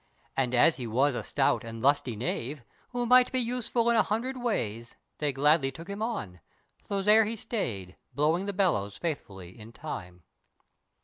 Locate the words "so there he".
6.81-7.35